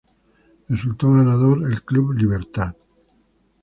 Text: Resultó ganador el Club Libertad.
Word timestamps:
Resultó 0.67 1.11
ganador 1.11 1.63
el 1.71 1.83
Club 1.83 2.13
Libertad. 2.13 2.75